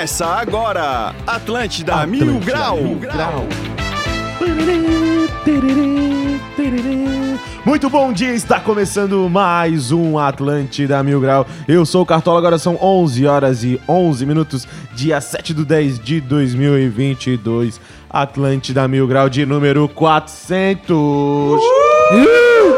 [0.00, 2.78] Começa agora, Atlântida, Mil Grau.
[7.66, 11.46] Muito bom dia, está começando mais um Atlântida Mil Grau.
[11.68, 15.98] Eu sou o Cartola, agora são 11 horas e 11 minutos, dia 7 do 10
[15.98, 17.78] de 2022.
[18.08, 21.60] Atlântida Mil Grau de número 400.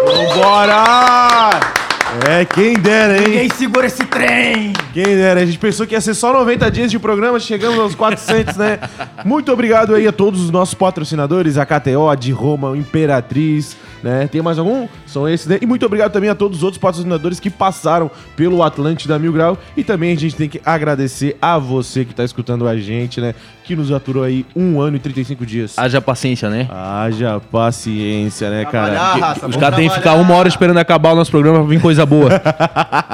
[0.05, 1.82] Vambora!
[2.29, 3.29] É, quem dera, hein?
[3.29, 4.75] Ninguém segura esse trem!
[4.93, 7.95] Quem dera, a gente pensou que ia ser só 90 dias de programa, chegamos aos
[7.95, 8.79] 400, né?
[9.25, 14.27] Muito obrigado aí a todos os nossos patrocinadores, a KTO, a de Roma, Imperatriz, né?
[14.27, 14.89] Tem mais algum?
[15.07, 15.59] São esses, né?
[15.61, 19.57] E muito obrigado também a todos os outros patrocinadores que passaram pelo Atlântida Mil Grau.
[19.77, 23.35] E também a gente tem que agradecer a você que tá escutando a gente, né?
[23.65, 25.79] Que nos aturou aí um ano e 35 dias.
[25.79, 26.69] Haja paciência, né?
[26.71, 28.99] Haja paciência, né, cara?
[28.99, 31.81] Raça, Os caras têm que ficar uma hora esperando acabar o nosso programa pra vir
[31.81, 32.43] coisa boa.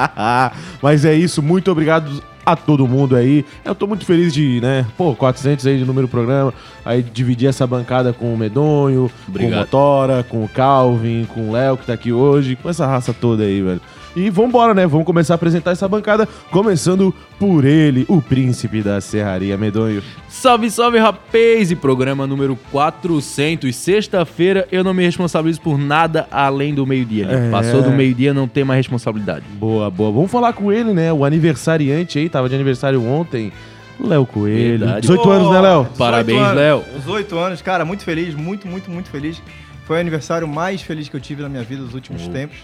[0.83, 3.45] Mas é isso, muito obrigado a todo mundo aí.
[3.65, 6.53] Eu tô muito feliz de, né, pô, 400 aí de número do programa.
[6.85, 9.61] Aí dividir essa bancada com o Medonho, com o Obrigado.
[9.61, 13.43] Motora, com o Calvin, com o Léo que tá aqui hoje, com essa raça toda
[13.43, 13.81] aí, velho.
[14.19, 14.85] E vambora, né?
[14.85, 20.03] Vamos começar a apresentar essa bancada, começando por ele, o príncipe da serraria, Medonho.
[20.29, 21.71] salve, salve, rapaz!
[21.71, 23.75] E programa número 400.
[23.77, 27.27] Sexta-feira eu não me responsabilizo por nada além do meio-dia.
[27.27, 27.47] né?
[27.47, 27.51] É.
[27.51, 29.45] Passou do meio-dia, não tem mais responsabilidade.
[29.53, 30.11] Boa, boa.
[30.11, 31.13] Vamos falar com ele, né?
[31.13, 33.53] O aniversariante aí, tava de aniversário ontem.
[34.01, 34.79] Léo Coelho.
[34.81, 35.01] Verdade.
[35.03, 35.83] 18 anos, né, Léo?
[35.83, 36.85] 18 Parabéns, anos, Léo.
[36.99, 39.41] 18 anos, cara, muito feliz, muito, muito, muito feliz.
[39.87, 42.59] Foi o aniversário mais feliz que eu tive na minha vida nos últimos tempos,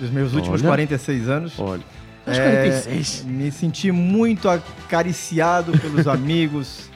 [0.00, 0.70] dos meus últimos Olha.
[0.70, 1.54] 46 anos.
[1.58, 1.82] Olha.
[2.26, 3.24] É, 46.
[3.24, 6.90] Me senti muito acariciado pelos amigos.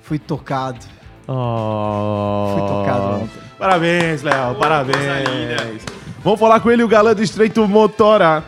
[0.00, 0.78] Fui tocado.
[1.26, 2.54] Oh.
[2.54, 3.40] Fui tocado ontem.
[3.58, 4.54] Parabéns, Léo.
[4.56, 4.96] parabéns.
[4.96, 5.80] coisa linda.
[6.22, 8.44] Vamos falar com ele, o galã do Estreito Motora.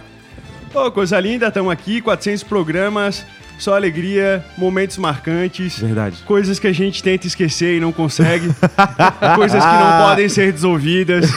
[0.74, 3.24] Ô, coisa linda, estamos aqui, 400 programas,
[3.58, 5.78] só alegria, momentos marcantes.
[5.78, 6.16] Verdade.
[6.24, 8.48] Coisas que a gente tenta esquecer e não consegue.
[9.34, 11.28] coisas que não podem ser resolvidas.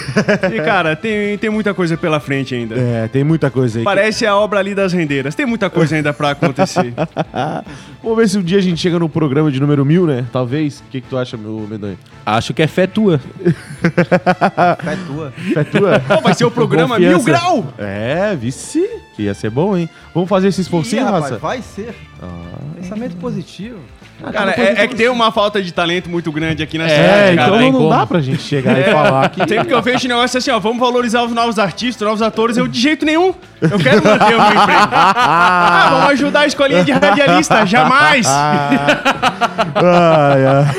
[0.53, 2.75] E, cara, tem, tem muita coisa pela frente ainda.
[2.75, 3.83] É, tem muita coisa aí.
[3.83, 5.35] Parece a obra ali das rendeiras.
[5.35, 6.93] Tem muita coisa ainda pra acontecer.
[8.03, 10.25] Vamos ver se um dia a gente chega no programa de número mil, né?
[10.31, 10.79] Talvez.
[10.79, 11.97] O que, que tu acha, meu Medonho?
[12.25, 13.19] Acho que é fé tua.
[13.81, 15.33] É tua.
[15.55, 15.99] É tua?
[15.99, 17.15] Pô, vai ser o programa Confiança.
[17.15, 17.73] Mil Grau!
[17.77, 18.87] É, vice.
[19.15, 19.89] Que ia ser bom, hein?
[20.13, 21.37] Vamos fazer esse Ih, esforcinho, rapaz, raça?
[21.37, 21.93] vai ser.
[22.75, 23.79] Pensamento positivo.
[24.31, 27.11] Cara, é, é que tem uma falta de talento muito grande aqui na É, cidade,
[27.11, 29.39] É, então cara, não, não dá pra gente chegar e falar que...
[29.39, 32.21] Sempre que eu vejo esse negócio assim, ó, vamos valorizar os novos artistas, os novos
[32.21, 33.33] atores, eu de jeito nenhum.
[33.59, 34.89] Eu quero manter o meu emprego.
[34.93, 38.27] Ah, vamos ajudar a escolinha de radialista, jamais.
[38.27, 38.77] Ai,
[40.45, 40.71] ai.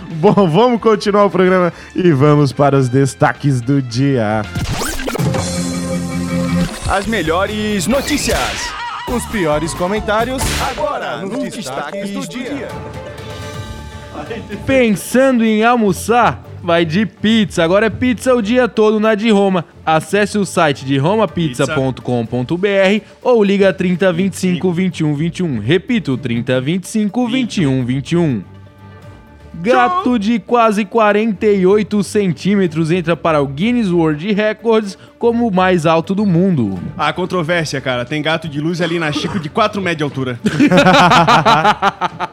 [0.14, 4.42] Bom, vamos continuar o programa e vamos para os destaques do dia.
[6.88, 8.72] As melhores notícias.
[9.08, 12.68] Os piores comentários Agora, nos destaques do dia.
[14.66, 16.44] Pensando em almoçar?
[16.62, 17.64] Vai de pizza.
[17.64, 19.64] Agora é pizza o dia todo na de Roma.
[19.84, 25.58] Acesse o site de romapizza.com.br ou liga 30 25 21 21.
[25.58, 28.59] Repito, 30 25 21 21.
[29.62, 36.14] Gato de quase 48 centímetros entra para o Guinness World Records como o mais alto
[36.14, 36.78] do mundo.
[36.96, 38.04] A controvérsia, cara.
[38.04, 40.40] Tem gato de luz ali na Chico de 4 metros de altura.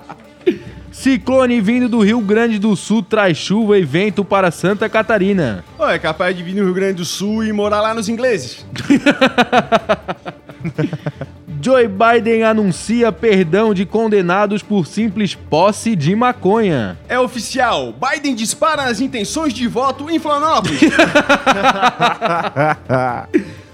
[0.92, 5.64] Ciclone vindo do Rio Grande do Sul traz chuva e vento para Santa Catarina.
[5.78, 8.66] Pô, é capaz de vir no Rio Grande do Sul e morar lá nos ingleses.
[11.62, 16.98] Joe Biden anuncia perdão de condenados por simples posse de maconha.
[17.08, 17.94] É oficial.
[17.94, 20.80] Biden dispara as intenções de voto em Florianópolis.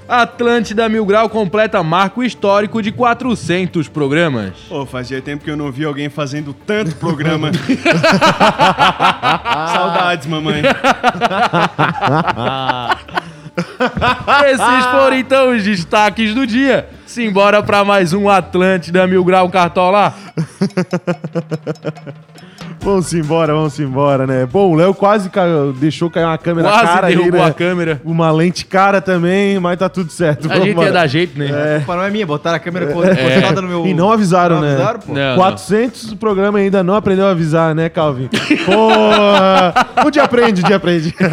[0.07, 4.53] Atlântida Mil Grau completa marco histórico de 400 programas.
[4.67, 7.51] Pô, fazia tempo que eu não vi alguém fazendo tanto programa.
[9.73, 10.61] Saudades, mamãe.
[14.45, 16.89] Esses foram então os destaques do dia.
[17.13, 20.15] Simbora pra mais um Atlântida Mil Grau Cartola.
[22.83, 24.45] Vamos embora, vamos embora, né?
[24.45, 25.45] Bom, o Léo quase ca-
[25.77, 27.45] deixou cair uma câmera Quase cara aí, derrubou né?
[27.47, 28.01] a câmera.
[28.03, 30.51] Uma lente cara também, mas tá tudo certo.
[30.51, 30.87] A gente Vambora.
[30.87, 31.75] ia dar jeito, né?
[31.75, 33.87] A culpa não é minha, botaram a câmera postada no meu.
[33.87, 34.73] E não avisaram, Não né?
[34.73, 35.13] avisaram, pô?
[35.13, 38.27] Não, 400 o programa ainda não aprendeu a avisar, né, Calvin?
[38.65, 39.73] Porra!
[40.05, 41.15] Um dia aprende, um dia aprende.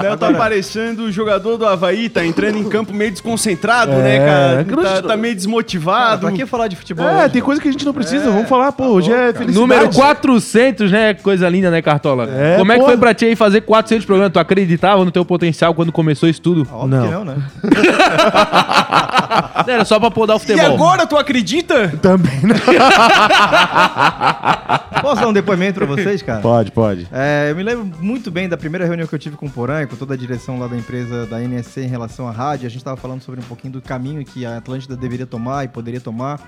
[0.00, 4.18] Léo tá parecendo o jogador do Havaí, tá entrando em campo meio desconcentrado, É, né,
[4.20, 4.64] cara?
[4.64, 6.20] não- Tá, tá meio Cara, desmotivado.
[6.28, 7.04] pra que falar de futebol?
[7.06, 7.44] É, hoje, tem mano?
[7.44, 8.30] coisa que a gente não precisa.
[8.30, 9.58] Vamos falar, pô, hoje é é felicidade.
[9.58, 11.14] Número 400, né?
[11.14, 12.28] Coisa linda, né, Cartola?
[12.30, 12.86] É, Como é que pô.
[12.86, 14.32] foi pra ti aí fazer 400 programas?
[14.32, 16.66] Tu acreditava no teu potencial quando começou isso tudo?
[16.72, 17.06] Óbvio Não.
[17.06, 17.36] que não, né?
[19.66, 20.74] Era só pra podar o E futebol.
[20.74, 21.88] agora tu acredita?
[22.00, 22.56] Também não.
[25.02, 26.40] Posso dar um depoimento pra vocês, cara?
[26.40, 27.06] Pode, pode.
[27.12, 29.82] É, eu me lembro muito bem da primeira reunião que eu tive com o Porã
[29.82, 32.66] e com toda a direção lá da empresa da NSC em relação à rádio.
[32.66, 35.68] A gente estava falando sobre um pouquinho do caminho que a Atlântida deveria tomar e
[35.68, 36.40] poderia tomar.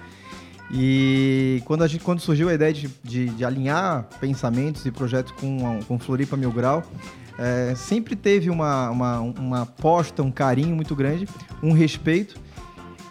[0.72, 5.32] E quando, a gente, quando surgiu a ideia de, de- de alinhar pensamentos e projetos
[5.32, 6.82] com, com Floripa Mil Grau,
[7.38, 11.26] é, sempre teve uma, uma, uma aposta, um carinho muito grande,
[11.62, 12.36] um respeito.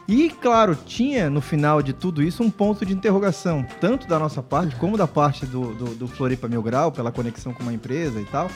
[0.07, 4.41] E, claro, tinha no final de tudo isso um ponto de interrogação, tanto da nossa
[4.41, 8.19] parte como da parte do, do, do Floripa Mil Grau, pela conexão com uma empresa
[8.19, 8.49] e tal.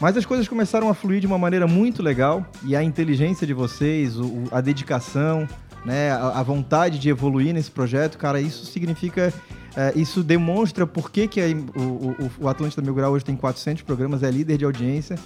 [0.00, 3.54] Mas as coisas começaram a fluir de uma maneira muito legal e a inteligência de
[3.54, 5.46] vocês, o- a dedicação,
[5.84, 9.32] né, a, a vontade de evoluir nesse projeto, cara, isso significa,
[9.76, 11.44] é, isso demonstra por que, que a,
[11.78, 15.16] o, o, o Atlântida Mil Grau hoje tem 400 programas, é líder de audiência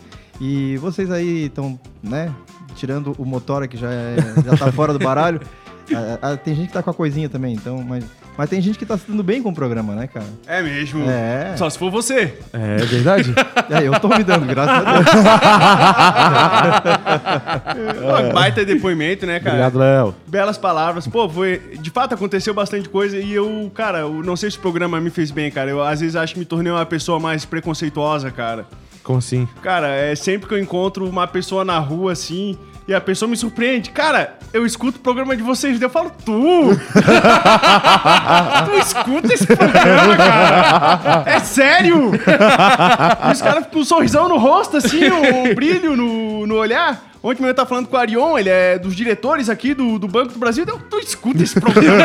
[0.41, 2.35] e vocês aí estão, né,
[2.75, 5.41] tirando o Motora que já, é, já tá fora do baralho.
[5.93, 8.05] Ah, ah, tem gente que tá com a coisinha também, então, mas,
[8.37, 10.27] mas tem gente que tá se dando bem com o programa, né, cara?
[10.47, 11.05] É mesmo.
[11.09, 11.55] É.
[11.57, 12.35] Só se for você.
[12.53, 13.35] É verdade?
[13.71, 15.07] É, eu tô me dando, graças a Deus.
[18.01, 19.51] Pô, baita depoimento, né, cara?
[19.51, 20.15] Obrigado, Léo.
[20.27, 21.07] Belas palavras.
[21.07, 21.59] Pô, foi.
[21.81, 25.09] De fato, aconteceu bastante coisa e eu, cara, eu não sei se o programa me
[25.09, 25.71] fez bem, cara.
[25.71, 28.67] Eu às vezes acho que me tornei uma pessoa mais preconceituosa, cara.
[29.05, 29.49] Como assim?
[29.63, 32.59] Cara, é sempre que eu encontro uma pessoa na rua assim
[32.91, 33.91] e a pessoa me surpreende.
[33.91, 36.71] Cara, eu escuto o programa de vocês, eu falo, tu!
[38.67, 41.23] tu escuta esse programa, cara!
[41.25, 42.11] É sério!
[42.17, 47.10] E os caras com um sorrisão no rosto, assim, um brilho no, no olhar.
[47.23, 50.33] Ontem eu tava falando com o Arion, ele é dos diretores aqui do, do Banco
[50.33, 50.65] do Brasil.
[50.67, 52.03] Eu, tu escuta esse programa?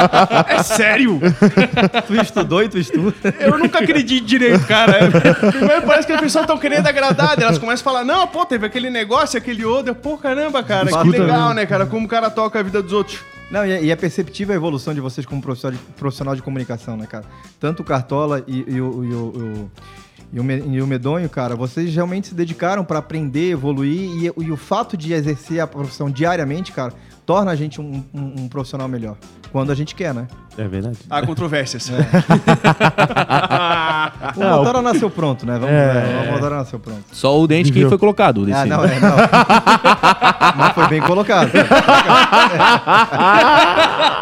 [0.48, 1.20] é sério!
[2.06, 3.14] Tu estudou e tu estuda.
[3.38, 4.98] Eu nunca acredito direito, cara.
[5.50, 8.64] Primeiro parece que as pessoas estão querendo agradar, elas começam a falar, não, pô, teve
[8.66, 9.90] aquele negócio, aquele outro.
[9.90, 11.54] Eu, Pô, caramba, cara, que Escuta legal, mesmo.
[11.54, 11.86] né, cara?
[11.86, 13.18] Como o cara toca a vida dos outros.
[13.50, 16.42] Não, e é, e é perceptível a evolução de vocês como profissional de, profissional de
[16.42, 17.24] comunicação, né, cara?
[17.60, 19.70] Tanto o Cartola e, e o, e o- o-
[20.34, 24.44] e o Me- e o Medonho, cara, vocês realmente se dedicaram para aprender, evoluir e,
[24.44, 26.92] e o fato de exercer a profissão diariamente, cara,
[27.24, 29.16] torna a gente um, um- um profissional melhor.
[29.52, 30.26] Quando a gente quer, né?
[30.56, 30.96] É verdade.
[31.10, 31.90] Há controvérsias.
[34.36, 35.54] O Motora nasceu pronto, né?
[35.54, 36.24] Vamos, É.
[36.26, 37.02] é, o Motora nasceu pronto.
[37.12, 38.44] Só o dente que foi colocado.
[38.44, 38.58] Desse.
[38.58, 39.16] Ah, não, é, não.
[40.56, 41.50] Mas foi bem colocado.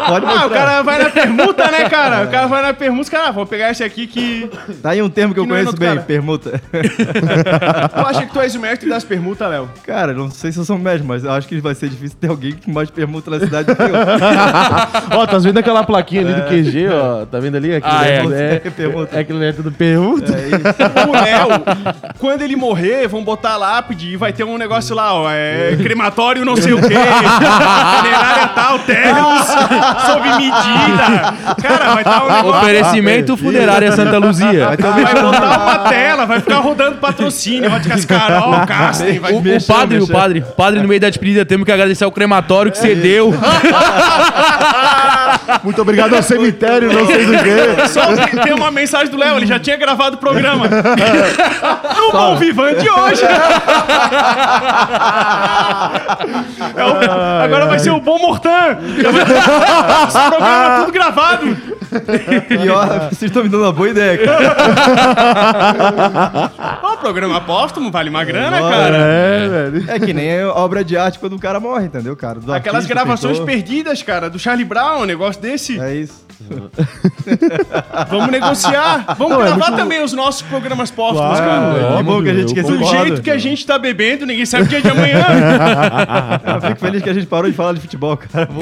[0.09, 2.25] Pode Ah, o cara vai na permuta, né, cara?
[2.25, 4.51] O cara vai na permuta, cara, ah, vou pegar esse aqui que.
[4.83, 6.01] Tá aí um termo que eu Que não é conheço bem, cara.
[6.03, 6.61] permuta.
[6.73, 9.69] Tu acha que tu és o mestre das permutas, Léo?
[9.87, 12.29] Cara, não sei se eu sou médico, mas eu acho que vai ser difícil ter
[12.29, 15.19] alguém que mais permuta na cidade do que eu.
[15.19, 17.27] Ó, tá vendo aquela plaquinha ali do QG, ó?
[17.27, 17.75] Tá vendo ali?
[17.75, 18.17] Aquilo Ah, é.
[18.17, 18.63] é, É,
[19.17, 20.33] é aquilo é tudo pergunta.
[20.35, 20.63] É isso.
[21.09, 21.49] O Léo,
[22.19, 25.31] quando ele morrer, vão botar lápide e vai ter um negócio lá, ó.
[25.31, 26.95] É crematório não sei o quê.
[26.95, 29.47] Funerária tal, terras,
[30.07, 31.35] sob medida.
[31.63, 32.61] Cara, vai estar um negócio.
[32.61, 34.67] Oferecimento Funerária Santa Luzia.
[34.69, 34.77] Vai
[35.23, 39.73] botar uma tela, vai ficar rodando patrocínio, vai ficar Carol, Castem, vai O, o Mexer,
[39.73, 40.13] padre, o mexer.
[40.13, 43.33] padre, o padre no meio da despedida, temos que agradecer ao crematório que cedeu.
[45.63, 47.89] Muito obrigado ao cemitério, não sei do quê.
[47.89, 48.01] Só
[48.43, 50.67] tem uma mensagem do Léo, ele já tinha gravado o programa.
[51.97, 53.23] No Bom Vivan de hoje.
[56.77, 58.79] É o- agora vai ser o Bom Mortan.
[60.09, 61.57] Esse programa tudo gravado.
[62.49, 64.53] Pior, vocês estão me dando uma boa ideia, cara.
[66.83, 68.77] Ó, programa póstumo, vale uma grana, Nossa.
[68.77, 68.97] cara.
[68.97, 69.85] É, velho.
[69.91, 72.41] É que nem a obra de arte quando o cara morre, entendeu, cara?
[72.41, 73.47] Do Aquelas artista, gravações pintor.
[73.53, 75.79] perdidas, cara, do Charlie Brown, um negócio desse.
[75.81, 76.23] É isso.
[78.11, 79.15] Vamos negociar.
[79.17, 81.95] Vamos Não, é gravar muito- também os nossos programas póstumos, Claro, cara.
[81.95, 81.97] é.
[81.99, 83.07] Que bom que a gente eu esqueceu Do concordo.
[83.07, 85.23] jeito que a gente tá bebendo, ninguém sabe o dia de amanhã.
[86.55, 88.49] Eu fico feliz que a gente parou de falar de futebol, cara.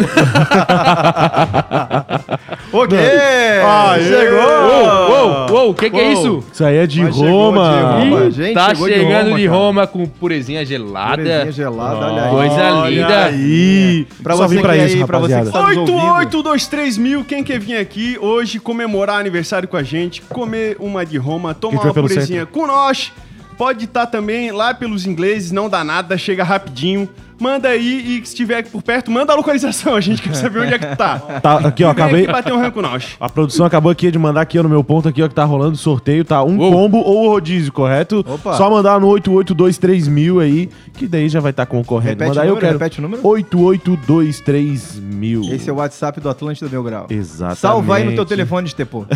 [2.72, 2.98] ok!
[2.98, 4.02] Aê!
[4.04, 4.40] Chegou!
[4.40, 6.44] Uou, uou, uou, o que, que é isso?
[6.52, 7.70] Isso aí é de Mas chegou Roma.
[7.70, 8.24] de Roma.
[8.26, 9.56] Ih, gente tá chegou de chegando Roma, de cara.
[9.58, 11.16] Roma com purezinha gelada.
[11.22, 12.30] Purezinha gelada, olha aí.
[12.30, 13.24] Coisa Olha linda.
[13.24, 14.06] aí.
[14.22, 15.68] Pra Só você vim pra que é isso, aí, pra você que rapaziada.
[15.68, 16.14] está- nos ouvindo.
[16.14, 21.16] 8823 mil, quem quer vir aqui hoje comemorar aniversário com a gente, comer uma de
[21.18, 23.12] Roma, tomar tiver uma pelo purezinha com nós,
[23.58, 27.08] pode estar também lá pelos ingleses, não dá nada, chega rapidinho.
[27.40, 29.94] Manda aí e se estiver aqui por perto, manda a localização.
[30.00, 31.18] A gente quer saber onde é que tu tá.
[31.18, 32.22] Tá, aqui, ó, Vem acabei.
[32.24, 33.16] aqui bater um ranco nós.
[33.18, 35.44] A produção acabou aqui de mandar aqui ó, no meu ponto aqui, ó, que tá
[35.44, 36.42] rolando sorteio, tá?
[36.42, 36.72] Um Uou.
[36.72, 38.24] combo ou rodízio, correto?
[38.26, 38.56] Opa.
[38.56, 40.08] Só mandar no 8823
[40.40, 42.10] aí, que daí já vai estar concorrendo.
[42.10, 42.78] Repete Mandar o aí, eu número, quero.
[42.78, 43.26] repete o número.
[43.26, 45.42] 8823 mil.
[45.52, 47.06] Esse é o WhatsApp do Atlântida Mil Grau.
[47.10, 47.60] Exatamente.
[47.60, 49.06] Salva aí no teu telefone de Tepô.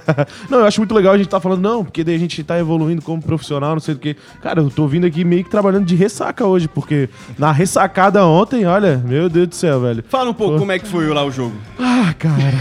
[0.48, 2.58] não, eu acho muito legal a gente tá falando, não, porque daí a gente tá
[2.58, 4.16] evoluindo como profissional, não sei do que.
[4.42, 8.64] Cara, eu tô vindo aqui meio que trabalhando de ressaca hoje, porque na ressacada ontem,
[8.66, 10.04] olha, meu Deus do céu, velho.
[10.08, 11.54] Fala um pouco como é que foi lá o jogo.
[11.78, 12.54] Ah, cara.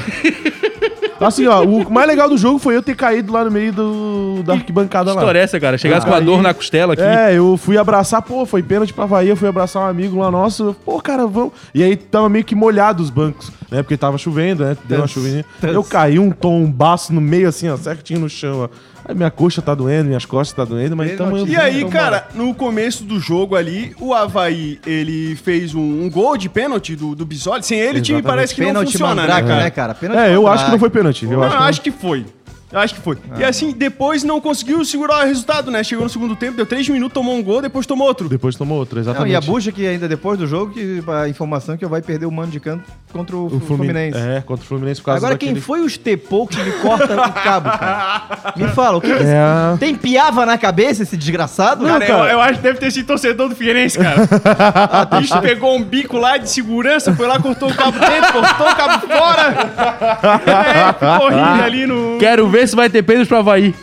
[1.19, 4.43] Assim, ó, o mais legal do jogo foi eu ter caído lá no meio do,
[4.43, 5.21] da arquibancada Que lá.
[5.21, 5.77] história é essa, cara?
[5.77, 7.01] Chegasse Ah, com a dor na costela aqui.
[7.01, 10.29] É, eu fui abraçar, pô, foi pênalti pra Bahia, eu fui abraçar um amigo lá
[10.29, 11.53] nosso, pô, cara, vamos.
[11.73, 13.81] E aí tava meio que molhado os bancos, né?
[13.81, 14.75] Porque tava chovendo, né?
[14.83, 15.45] Deu uma chuvinha.
[15.61, 18.69] Eu caí um tombaço no meio, assim, ó, certinho no chão, ó.
[19.05, 21.45] Aí minha coxa tá doendo, minhas costas tá doendo, mas então eu.
[21.47, 26.37] E aí, cara, no começo do jogo ali, o Havaí, ele fez um, um gol
[26.37, 27.63] de pênalti do, do Bisoli.
[27.63, 28.23] Sem ele, o time Exatamente.
[28.25, 29.63] parece que não Pênalti funciona, mandrake, né, cara?
[29.63, 29.93] né, cara?
[29.93, 31.25] Pênalti É, eu acho que não foi pênalti.
[31.25, 31.67] Eu Não, acho que eu não.
[31.67, 32.25] acho que foi.
[32.73, 33.15] Eu acho que foi.
[33.37, 35.83] E assim, depois não conseguiu segurar o resultado, né?
[35.83, 38.27] Chegou no segundo tempo, deu três minutos, tomou um gol, depois tomou outro.
[38.27, 39.31] Depois tomou outro, Não, exatamente.
[39.31, 42.31] e a bucha que ainda depois do jogo, que a informação que vai perder o
[42.31, 44.13] mano de canto contra o, O Fluminense.
[44.13, 44.17] Fluminense.
[44.17, 45.53] É, contra o Fluminense por causa Agora, daquele...
[45.53, 48.53] quem foi os Tepô que me corta o cabo, cara?
[48.57, 51.85] Me fala, o que, que É Tem piava na cabeça esse desgraçado?
[51.85, 52.23] Cara, cara.
[52.25, 54.21] Eu, eu acho que deve ter sido torcedor do Figueirense, cara.
[55.11, 58.67] o bicho pegou um bico lá de segurança, foi lá, cortou o cabo dentro, cortou
[58.67, 59.43] o cabo fora.
[61.33, 62.17] É, ali no...
[62.19, 63.73] Quero ver se vai ter pênalti pro Havaí.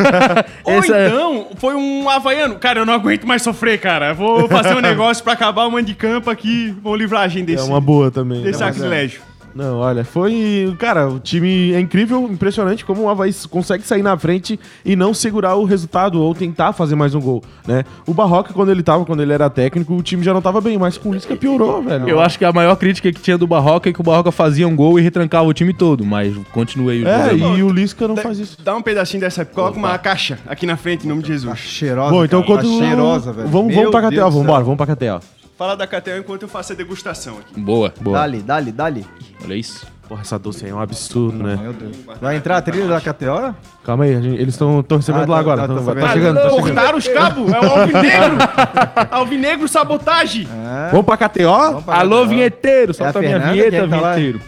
[0.64, 2.56] Ou Esse é- então, foi um havaiano.
[2.56, 4.12] Cara, eu não aguento mais sofrer, cara.
[4.12, 6.74] Vou fazer um negócio pra acabar o mano de campo aqui.
[6.82, 8.42] Vou livrar a gente É desse, uma boa também.
[8.42, 8.72] desse mas é.
[8.72, 9.27] sacrilégio.
[9.58, 10.72] Não, olha, foi.
[10.78, 15.12] Cara, o time é incrível, impressionante como o Havaí consegue sair na frente e não
[15.12, 17.82] segurar o resultado ou tentar fazer mais um gol, né?
[18.06, 20.78] O Barroca, quando ele tava, quando ele era técnico, o time já não tava bem,
[20.78, 22.08] mas com o Lisca piorou, velho.
[22.08, 24.68] Eu acho que a maior crítica que tinha do Barroca é que o Barroca fazia
[24.68, 27.56] um gol e retrancava o time todo, mas continuei o É, jogo.
[27.56, 28.58] e o Lisca não faz isso.
[28.62, 31.58] Dá um pedacinho dessa, coloca uma caixa aqui na frente, em nome de Jesus.
[31.58, 32.12] Cheirosa.
[32.12, 32.62] Bom, então cara.
[32.62, 32.78] quando.
[32.78, 33.48] Tá cheirosa, velho.
[33.48, 35.20] Vamos, Meu vamos pra Deus Catel, do vamos embora, vamos pra Catel.
[35.58, 37.58] Fala da Catel enquanto eu faço a degustação aqui.
[37.60, 38.16] Boa, boa.
[38.18, 39.06] Dali, dali, dali.
[39.44, 39.84] Olha isso.
[40.08, 41.58] Porra, essa doce aí é um absurdo, né?
[41.60, 41.96] Meu Deus.
[42.20, 43.54] Vai entrar a trilha da KTO?
[43.84, 45.60] Calma aí, a gente- eles estão recebendo Ah, lá tá, agora.
[45.62, 46.62] tá, tão- tá tá, chegando, tá chegando.
[46.62, 48.36] Cortaram os cabos, é o Alvinegro.
[49.10, 50.48] Alvinegro sabotagem.
[50.86, 50.90] É.
[50.92, 51.42] Vamos pra KTO?
[51.50, 52.28] Vamos pra Alô, KTO.
[52.28, 54.14] vinheteiro, É a solta a minha Fernanda, vinheta, tá lá?
[54.14, 54.40] vinheteiro.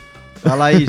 [0.44, 0.88] A Laís.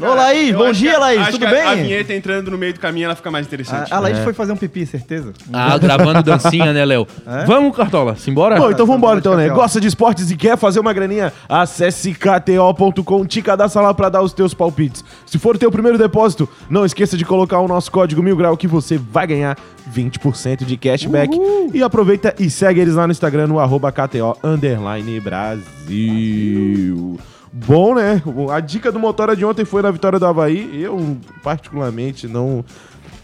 [0.00, 1.20] Ô, Laís, bom dia, Laís.
[1.22, 1.62] acho Tudo que a- bem?
[1.62, 3.92] A vinheta entrando no meio do caminho, ela fica mais interessante.
[3.92, 5.32] A, a Laís foi fazer um pipi, certeza?
[5.52, 7.06] Ah, gravando dancinha, né, Léo?
[7.26, 7.44] É?
[7.44, 8.56] Vamos, Cartola, simbora?
[8.56, 9.48] Bom, então vambora então, né?
[9.48, 11.32] Gosta de esportes e quer fazer uma graninha?
[11.48, 15.04] Acesse kto.com, te cadastra lá pra dar os teus palpites.
[15.26, 18.56] Se for o teu primeiro depósito, não esqueça de colocar o nosso código Mil Grau
[18.56, 19.56] que você vai ganhar
[19.92, 21.36] 20% de cashback.
[21.74, 27.18] E aproveita e segue eles lá no Instagram no arroba KTO underline Brasil.
[27.52, 28.22] Bom, né?
[28.50, 30.82] A dica do Motora de ontem foi na vitória do Havaí.
[30.82, 32.64] Eu, particularmente, não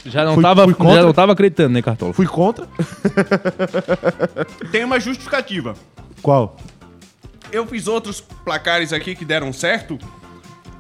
[0.05, 2.13] Já não, Fui- tava, fui já não tava acreditando, né, Cartola?
[2.13, 2.67] fui contra.
[4.71, 5.75] Tem uma justificativa.
[6.23, 6.57] Qual?
[7.51, 9.99] Eu fiz outros placares aqui que deram certo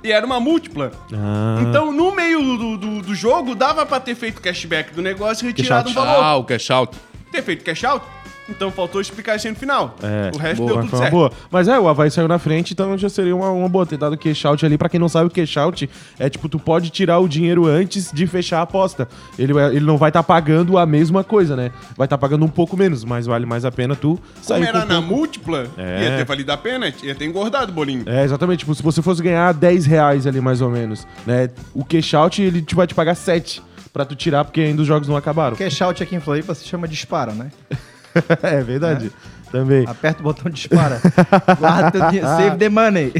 [0.04, 0.92] e era uma múltipla.
[1.12, 5.44] Ah, Então, no meio do, do, do jogo, dava pra ter feito cashback do negócio
[5.44, 6.22] e retirado um valor.
[6.22, 6.96] Ah, o cash out.
[7.32, 8.04] Ter feito cash out,
[8.48, 9.94] então faltou explicar isso aí no final.
[10.02, 11.14] É, o resto boa, deu tudo foi uma certo.
[11.14, 11.32] boa.
[11.50, 14.16] Mas é, o Havaí saiu na frente, então já seria uma, uma boa ter dado
[14.16, 14.78] cash out ali.
[14.78, 15.88] Pra quem não sabe, o cash out
[16.18, 19.08] é tipo, tu pode tirar o dinheiro antes de fechar a aposta.
[19.38, 21.70] Ele, ele não vai estar pagando a mesma coisa, né?
[21.96, 24.80] Vai estar pagando um pouco menos, mas vale mais a pena tu sair Como era
[24.86, 25.14] com na pouco.
[25.14, 26.04] múltipla, É.
[26.04, 28.04] ia ter valido a pena, ia ter engordado o bolinho.
[28.06, 28.60] É, exatamente.
[28.60, 31.48] Tipo, se você fosse ganhar 10 reais ali, mais ou menos, né?
[31.74, 33.62] O cash out, ele te vai te pagar 7
[33.92, 35.56] pra tu tirar, porque ainda os jogos não acabaram.
[35.56, 37.50] Cash out aqui em Floripa se chama dispara, né?
[38.42, 39.10] é verdade.
[39.50, 39.86] Também.
[39.86, 41.00] Aperta o botão dispara.
[41.58, 42.10] Guarda.
[42.36, 43.12] Save the money.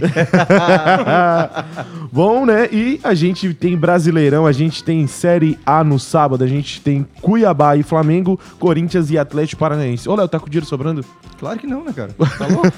[2.12, 2.68] Bom, né?
[2.70, 7.06] E a gente tem Brasileirão, a gente tem Série A no sábado, a gente tem
[7.22, 10.06] Cuiabá e Flamengo, Corinthians e Atlético Paranaense.
[10.08, 11.04] Ô, Léo, tá com dinheiro sobrando?
[11.38, 12.10] claro que não, né, cara?
[12.12, 12.68] Tá louco?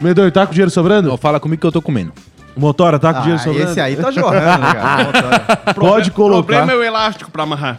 [0.00, 1.08] Medonho, tá com dinheiro sobrando?
[1.10, 2.12] Não, fala comigo que eu tô comendo.
[2.56, 3.70] Motora, tá com Ah, dinheiro sobrando?
[3.70, 5.74] esse aí tá jorrando, né, cara?
[5.74, 6.72] Pode O problema colocar.
[6.72, 7.78] é o elástico pra amarrar.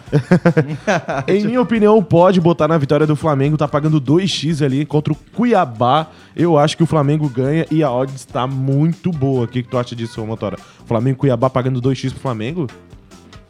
[1.28, 5.16] Em minha opinião, pode botar na vitória do Flamengo, tá pagando 2x ali contra o
[5.34, 6.08] Cuiabá.
[6.36, 9.46] Eu acho que o Flamengo ganha e a odds tá muito boa.
[9.46, 10.58] O que, que tu acha disso, Motora?
[10.86, 12.68] Flamengo e Cuiabá pagando 2x pro Flamengo?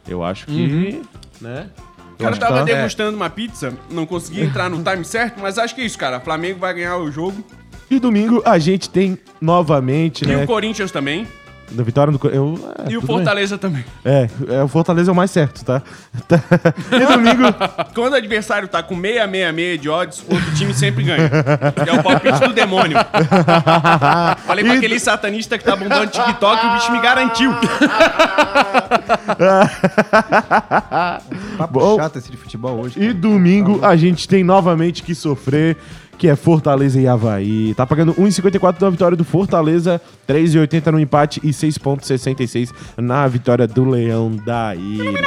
[0.08, 1.02] Eu acho que,
[1.40, 1.66] né?
[2.18, 5.74] O cara tava tá- degustando uma pizza, não conseguia entrar no time certo, mas acho
[5.74, 6.18] que é isso, cara.
[6.20, 7.44] Flamengo vai ganhar o jogo.
[7.90, 10.42] E domingo a gente tem novamente, E né?
[10.42, 11.26] o Corinthians também.
[11.68, 12.28] Da vitória do.
[12.28, 12.54] Eu,
[12.86, 13.16] é, E o tudo bem.
[13.16, 13.84] Fortaleza também.
[14.04, 15.82] É, é, o Fortaleza é o mais certo, tá?
[16.28, 16.40] Tá.
[16.96, 17.42] E domingo.
[17.92, 21.28] Quando o adversário tá com 666 de odds, o outro time sempre ganha.
[21.84, 22.96] É o palpite do demônio.
[24.46, 27.52] Falei pra E- aquele satanista que tá bombando TikTok, o bicho me garantiu.
[31.58, 31.96] Papo Bom.
[31.96, 32.98] chato esse de futebol hoje.
[32.98, 33.14] E cara.
[33.14, 35.76] domingo a gente tem novamente que sofrer,
[36.18, 37.74] que é Fortaleza e Havaí.
[37.74, 43.84] Tá pagando 1,54 na vitória do Fortaleza, 3,80 no empate e 6,66 na vitória do
[43.84, 45.20] Leão da Ilha.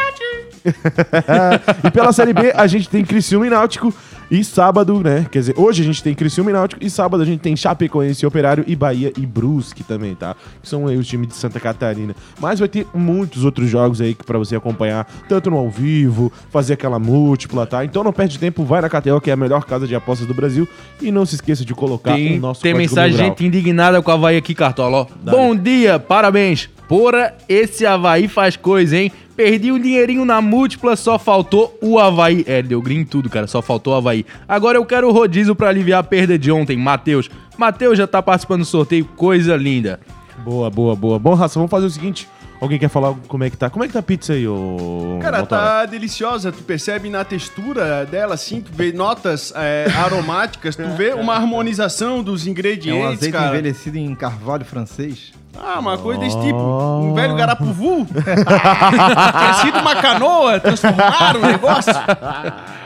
[1.83, 3.93] e pela Série B, a gente tem Criciúma e Náutico.
[4.31, 5.25] E sábado, né?
[5.31, 6.83] Quer dizer, hoje a gente tem Criciúma e Náutico.
[6.83, 10.35] E sábado a gente tem Chapecoense, Operário e Bahia e Brusque também, tá?
[10.61, 12.15] Que são aí os times de Santa Catarina.
[12.39, 16.31] Mas vai ter muitos outros jogos aí que pra você acompanhar, tanto no ao vivo,
[16.51, 17.83] fazer aquela múltipla, tá?
[17.83, 20.33] Então não perde tempo, vai na KTO, que é a melhor casa de apostas do
[20.33, 20.67] Brasil.
[21.01, 24.11] E não se esqueça de colocar Tem, o nosso tem mensagem de gente indignada com
[24.11, 25.07] o Havaí aqui, Cartola, ó.
[25.23, 26.69] Bom dia, parabéns.
[26.87, 29.11] Porra, esse Havaí faz coisa, hein?
[29.39, 32.43] Perdi um dinheirinho na múltipla, só faltou o Havaí.
[32.45, 34.18] É, deu green tudo, cara, só faltou o Havaí.
[34.47, 37.29] Agora eu quero o rodízio pra aliviar a perda de ontem, Matheus.
[37.57, 39.99] Matheus já tá participando do sorteio, coisa linda.
[40.43, 41.19] Boa, boa, boa.
[41.19, 42.27] Bom, Raça, vamos fazer o seguinte.
[42.61, 43.69] Alguém quer falar como é que tá?
[43.69, 45.17] Como é que tá a pizza aí, ô...
[45.21, 45.61] Cara, Motora?
[45.61, 46.51] tá deliciosa.
[46.51, 52.21] Tu percebe na textura dela, assim, tu vê notas é, aromáticas, tu vê uma harmonização
[52.21, 53.47] dos É um ingredientes, azeite cara.
[53.49, 55.31] envelhecido em carvalho francês.
[55.57, 56.59] Ah, uma coisa desse tipo.
[56.59, 58.05] Um velho garapuvu.
[58.11, 61.93] Tinha sido uma canoa, transformaram o negócio.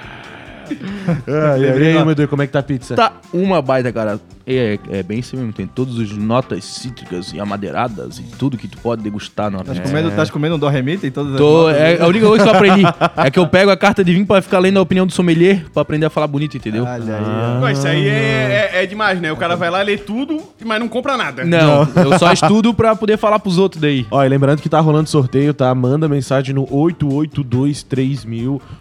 [1.27, 2.95] Ah, e aí, meu Deus, como é que tá a pizza?
[2.95, 4.19] Tá uma baita, cara.
[4.45, 8.67] É, é bem isso mesmo, tem todas as notas cítricas e amadeiradas e tudo que
[8.67, 10.97] tu pode degustar na Tás comendo, tás comendo um Doremi?
[10.97, 12.83] Tem todas as Tô, notas é, a única coisa que eu aprendi
[13.17, 15.65] é que eu pego a carta de vinho pra ficar lendo a opinião do sommelier
[15.71, 16.83] pra aprender a falar bonito, entendeu?
[16.83, 17.61] Olha aí.
[17.61, 19.31] Pô, isso aí é, é- é demais, né?
[19.31, 21.45] O cara vai lá ler tudo, mas não compra nada.
[21.45, 24.05] Não, eu só estudo pra poder falar pros outros daí.
[24.11, 25.73] Ó, e lembrando que tá rolando sorteio, tá?
[25.73, 28.25] Manda mensagem no 8823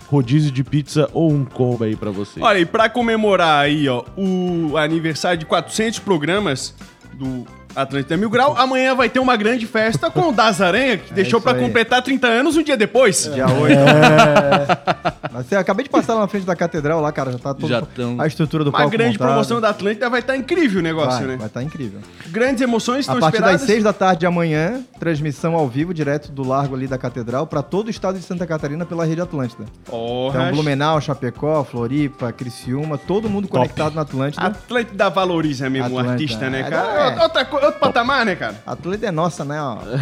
[0.09, 2.40] rodízio de pizza ou um combo aí pra você.
[2.40, 6.75] Olha, e pra comemorar aí, ó, o aniversário de 400 programas
[7.12, 11.12] do Atlântida Mil Grau, amanhã vai ter uma grande festa com o Das Aranha, que
[11.12, 11.60] deixou isso pra aí.
[11.64, 13.30] completar 30 anos um dia depois.
[13.32, 13.72] Dia 8.
[13.78, 15.12] É.
[15.32, 17.32] Mas eu acabei de passar lá na frente da catedral lá, cara.
[17.32, 19.30] Já tá todo Já tão- a estrutura do Uma palco grande montada.
[19.30, 21.36] promoção da Atlântida vai estar incrível o negócio, Vai, né?
[21.36, 22.00] vai estar incrível.
[22.28, 23.60] Grandes emoções A estão partir esperadas.
[23.62, 27.46] das 6 da tarde de amanhã, transmissão ao vivo, direto do largo ali da catedral,
[27.46, 29.64] pra todo o estado de Santa Catarina pela rede Atlântida.
[29.86, 34.42] Porra, Então, Blumenau, Chapecó, Floripa, Criciúma, todo mundo conectado na Atlântida.
[34.46, 37.16] Atlântida valoriza mesmo o artista, né, é, cara?
[37.18, 37.22] é.
[37.22, 38.57] Outra, co- outro patamar, né, cara?
[38.66, 39.61] A Atlântida é nossa, né?
[39.61, 39.79] ó.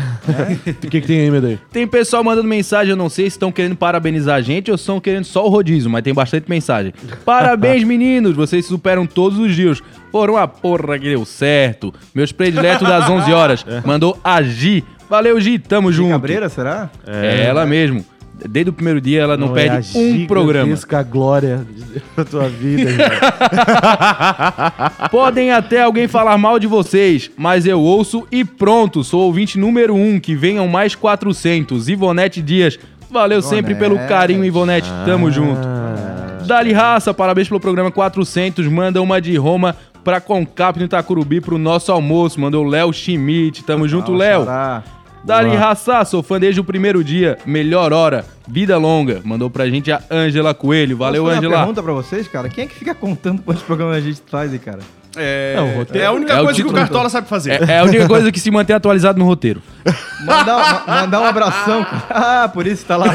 [0.71, 1.59] O que, que tem aí, meu Deus?
[1.73, 4.83] Tem pessoal mandando mensagem, eu não sei se estão querendo parabenizar a gente ou se
[4.83, 6.93] estão querendo só o rodízio, mas tem bastante mensagem.
[7.25, 9.81] Parabéns, meninos, vocês superam todos os dias.
[10.11, 11.95] Foram a porra que deu certo.
[12.15, 13.67] Meus prediletos das 11 horas.
[13.85, 14.85] Mandou a Gi.
[15.09, 16.11] Valeu, Gi, tamo junto.
[16.11, 16.91] Cabreira, será?
[17.07, 18.05] É ela mesmo.
[18.49, 20.65] Desde o primeiro dia ela não, é a perde um programa.
[20.65, 21.67] gigantesca glória
[22.17, 22.91] da tua vida.
[25.11, 29.95] Podem até alguém falar mal de vocês, mas eu ouço e pronto, sou ouvinte número
[29.95, 31.89] um, que venham mais 400.
[31.89, 32.79] Ivonete Dias,
[33.11, 35.69] valeu sempre pelo carinho, Ivonete, tamo junto.
[36.47, 41.59] Dali Raça, parabéns pelo programa 400, manda uma de Roma pra Concap no Itacurubi pro
[41.59, 44.47] nosso almoço, mandou Léo Schmidt, tamo junto, Léo.
[45.25, 49.93] Dali Raça, sou fã desde o primeiro dia, melhor hora, vida longa, mandou pra gente
[49.93, 51.67] a Ângela Coelho, valeu Posso fazer uma Ângela.
[51.67, 52.49] pergunta pra vocês, cara.
[52.49, 54.79] Quem é que fica contando quantos programas a gente traz aí, cara?
[55.17, 56.05] É, É, o roteiro.
[56.05, 56.81] é a única É o coisa que o título.
[56.81, 57.63] Cartola sabe fazer.
[57.69, 59.61] É, é a única coisa que se mantém atualizado no roteiro.
[60.25, 61.85] Mandar, ma- mandar um abração.
[62.09, 63.07] Ah, por isso tá lá.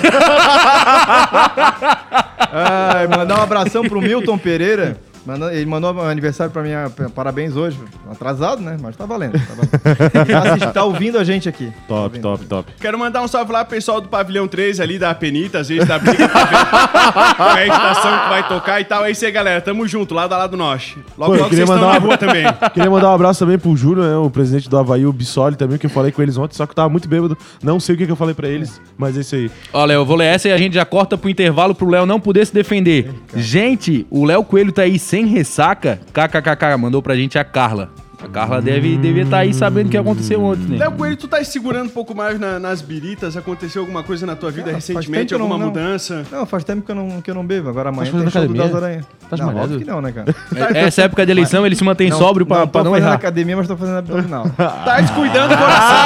[2.51, 4.97] Ai, mandar um abração pro Milton Pereira.
[5.25, 7.77] Manda- ele mandou um aniversário pra mim, ah, parabéns hoje.
[8.11, 8.77] Atrasado, né?
[8.79, 9.33] Mas tá valendo.
[9.33, 10.25] Tá, valendo.
[10.45, 11.67] Tá assist- tá ouvindo a gente aqui.
[11.67, 12.21] Tá top, ouvindo.
[12.21, 12.71] top, top.
[12.79, 15.87] Quero mandar um salve lá pro pessoal do Pavilhão 3 ali da Penita, às vezes
[15.87, 16.55] da briga pra ver
[17.35, 19.05] qual é a estação que vai tocar e tal.
[19.05, 19.61] É isso aí, galera.
[19.61, 20.95] Tamo junto, lado a lado nós.
[21.17, 22.45] Logo, Pô, logo queria vocês estão mandar na uma- rua também.
[22.75, 25.77] Queria mandar um abraço também pro Júlio, né, o presidente do Havaí, o Bissoli também,
[25.77, 27.37] que eu falei com eles ontem, só que eu tava muito bêbado.
[27.63, 29.49] Não sei o que, que eu falei pra eles, mas é isso aí.
[29.73, 32.19] Olha, eu vou ler essa e a gente já corta pro intervalo pro Léo não
[32.19, 33.09] poder se defender.
[33.35, 35.97] Gente, o Léo Coelho tá aí sem ressaca.
[36.11, 37.89] KKKK, mandou pra gente a Carla.
[38.21, 40.77] A Carla deve devia estar aí sabendo o que aconteceu ontem, né?
[40.79, 43.37] Léo Coelho, tu tá se segurando um pouco mais na- nas biritas?
[43.37, 45.11] Aconteceu alguma coisa na tua vida Cara, faz recentemente?
[45.11, 45.71] tempo que eu não- Alguma não.
[45.71, 46.25] mudança?
[46.31, 47.69] Não, faz tempo que eu não, que eu não bebo.
[47.69, 48.73] Agora amanhã fazendo tem show do academia?
[48.73, 49.05] Das Aranha.
[49.29, 49.63] Tá não, malhado?
[49.65, 50.35] óbvio que não, né, cara?
[50.73, 52.91] É- Essa época de eleição ele se mantém Não- sóbrio pra, não pra tô não
[52.91, 53.15] fazendo errar.
[53.15, 54.49] academia, mas tô fazendo abdominal.
[54.57, 55.97] Tá descuidando do coração.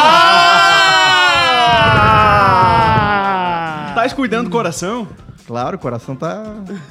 [3.95, 5.07] Tá descuidando do coração?
[5.49, 6.43] Claro, o coração tá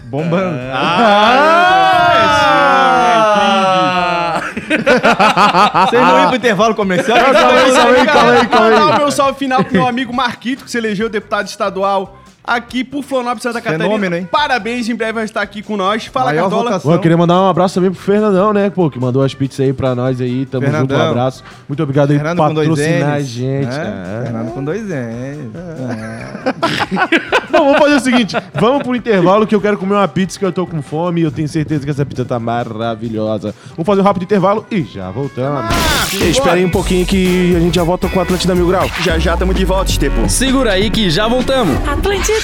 [0.06, 0.58] bombando.
[0.72, 2.02] Ah,
[4.58, 4.84] é incrível.
[5.86, 7.16] Vocês não iam pro intervalo comercial?
[7.18, 8.72] Calma aí, calma aí, calma aí, calma aí.
[8.80, 12.17] Mandar o meu salve final pro meu amigo Marquito, que se elegeu deputado estadual
[12.48, 13.84] aqui por Florianópolis, Santa Catarina.
[13.84, 14.28] Fenômeno, hein?
[14.30, 16.06] Parabéns, em breve vai estar aqui com nós.
[16.06, 16.80] Fala, Maior Cartola.
[16.80, 18.70] Pô, eu queria mandar um abraço também pro Fernandão, né?
[18.70, 20.46] Pô, que mandou as pizzas aí pra nós aí.
[20.46, 20.96] Tamo Fernandão.
[20.96, 21.44] junto, um abraço.
[21.68, 23.68] Muito obrigado aí por patrocinar a gente.
[23.68, 24.22] É.
[24.24, 25.52] Fernando com dois N's.
[27.50, 30.44] Bom, vamos fazer o seguinte: vamos pro intervalo que eu quero comer uma pizza que
[30.44, 33.54] eu tô com fome e eu tenho certeza que essa pizza tá maravilhosa.
[33.70, 35.64] Vamos fazer um rápido intervalo e já voltamos.
[36.12, 38.88] Esperem um pouquinho que a gente já volta com o Atlântida Mil Grau.
[39.02, 40.28] Já já tamo de volta, Estepo.
[40.28, 41.76] Segura aí que já voltamos.
[41.86, 42.37] Atlântida.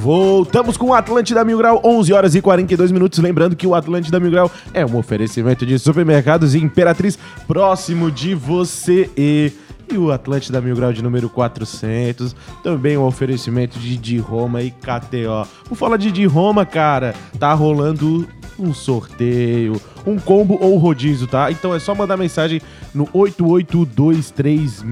[0.00, 3.18] Voltamos com o Atlântida Mil Grau, 11 horas e 42 minutos.
[3.18, 8.34] Lembrando que o Atlântida Mil Grau é um oferecimento de supermercados e Imperatriz próximo de
[8.34, 9.10] você.
[9.16, 9.52] E,
[9.92, 14.70] e o Atlântida Mil Grau de número 400, também um oferecimento de Di Roma e
[14.70, 15.46] KTO.
[15.68, 18.26] Por falar de Di Roma, cara, tá rolando
[18.58, 21.50] um sorteio, um combo ou rodízio, tá?
[21.50, 22.60] Então é só mandar mensagem
[22.94, 24.82] no 8823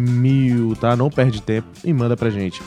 [0.81, 0.97] tá?
[0.97, 2.61] Não perde tempo e manda pra gente.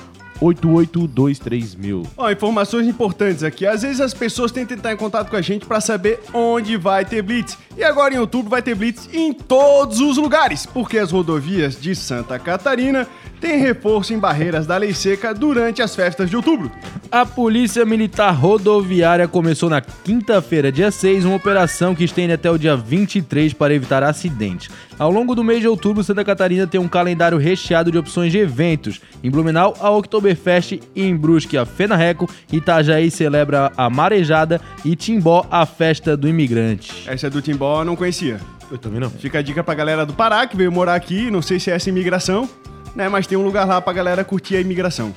[0.44, 2.04] 8823 mil.
[2.18, 3.66] Ó, informações importantes aqui.
[3.66, 7.06] Às vezes as pessoas tentam entrar em contato com a gente pra saber onde vai
[7.06, 7.58] ter blitz.
[7.78, 11.96] E agora em outubro vai ter blitz em todos os lugares, porque as rodovias de
[11.96, 13.08] Santa Catarina
[13.42, 16.72] têm reforço em barreiras da lei seca durante as festas de outubro.
[17.12, 22.58] A Polícia Militar Rodoviária começou na quinta-feira, dia 6, uma operação que estende até o
[22.58, 24.70] dia 23 para evitar acidentes.
[24.98, 28.38] Ao longo do mês de outubro, Santa Catarina tem um calendário recheado de opções de
[28.38, 29.02] eventos.
[29.24, 29.90] Em Blumenau, a
[30.34, 37.10] Oktoberfest, em Brusque, a Fenarreco, Itajaí celebra a Marejada e Timbó, a Festa do Imigrante.
[37.10, 38.40] Essa é do Timbó, eu não conhecia.
[38.70, 39.10] Eu também não.
[39.10, 41.76] Fica a dica pra galera do Pará que veio morar aqui, não sei se é
[41.76, 42.50] essa imigração,
[42.96, 43.08] né?
[43.08, 45.14] Mas tem um lugar lá pra galera curtir a imigração.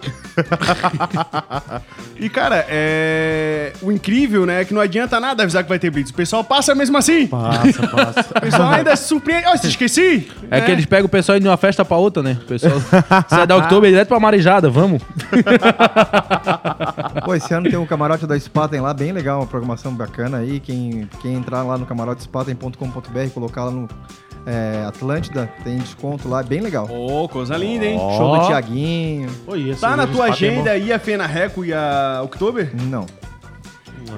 [2.18, 3.72] e cara, é.
[3.82, 4.62] O incrível, né?
[4.62, 6.10] É que não adianta nada avisar que vai ter blitz.
[6.10, 7.26] O pessoal passa mesmo assim.
[7.26, 8.30] Passa, passa.
[8.36, 9.46] O pessoal ainda se surpreende.
[9.46, 10.30] Ó, se esqueci!
[10.50, 12.38] É que eles pegam o pessoal indo de uma festa pra outra, né?
[12.42, 12.80] O pessoal
[13.28, 15.02] sai da Oktober direto pra Marejada, vamos.
[17.24, 20.60] Pô, esse ano tem um camarote da Spaten lá, bem legal, uma programação bacana aí.
[20.60, 23.88] Quem, quem entrar lá no camarotespaten.com.br e colocar lá no
[24.46, 26.88] é, Atlântida, tem desconto lá, bem legal.
[26.90, 27.98] Ô, coisa linda, hein?
[27.98, 29.28] Show do Tiaguinho.
[29.46, 32.70] Oi, Tá na tua é agenda aí a Fena Reco e a Oktober?
[32.88, 33.06] Não.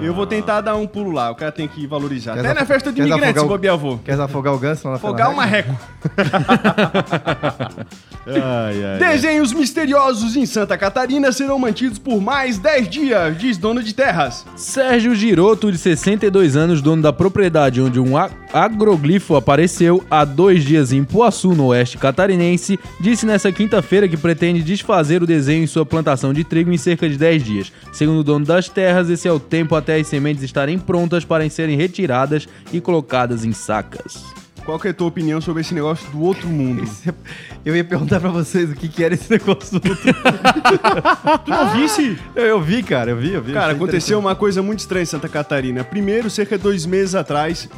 [0.01, 2.33] Eu vou tentar dar um pulo lá, o cara tem que valorizar.
[2.33, 3.97] Quer Até na festa de imigrantes, desafogar o- bobear avô.
[4.03, 5.73] Quer afogar o ganso lá na Fogar uma reco.
[8.25, 8.97] Ai, ai, ai.
[8.99, 14.45] Desenhos misteriosos em Santa Catarina serão mantidos por mais 10 dias, diz dono de terras.
[14.55, 18.13] Sérgio Giroto, de 62 anos, dono da propriedade onde um
[18.53, 24.61] agroglifo apareceu há dois dias em Poaçu, no oeste catarinense, disse nessa quinta-feira que pretende
[24.61, 27.73] desfazer o desenho em sua plantação de trigo em cerca de 10 dias.
[27.91, 31.47] Segundo o dono das terras, esse é o tempo até as sementes estarem prontas para
[31.49, 34.42] serem retiradas e colocadas em sacas.
[34.65, 36.83] Qual que é a tua opinião sobre esse negócio do outro mundo?
[37.65, 40.13] Eu ia perguntar pra vocês o que, que era esse negócio do outro.
[41.45, 42.17] Tu não visse?
[42.35, 43.53] eu, eu vi, cara, eu vi, eu vi.
[43.53, 45.81] Cara, aconteceu uma coisa muito estranha em Santa Catarina.
[45.83, 47.69] Primeiro, cerca de dois meses atrás,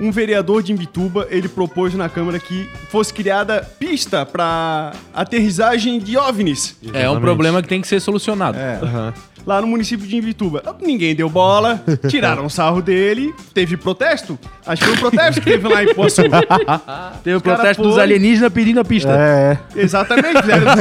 [0.00, 6.16] um vereador de Imbituba, ele propôs na Câmara que fosse criada pista para aterrissagem de
[6.16, 8.58] OVNIs É um problema que tem que ser solucionado.
[8.58, 8.78] É.
[8.82, 9.14] Aham.
[9.46, 10.62] Lá no município de Imbituba.
[10.82, 14.36] Ninguém deu bola, tiraram sarro dele, teve protesto.
[14.66, 16.22] Acho que foi um protesto que teve lá em Poço.
[17.22, 19.10] Teve o protesto dos alienígenas pedindo a pista.
[19.12, 20.76] É, Exatamente, fizeram o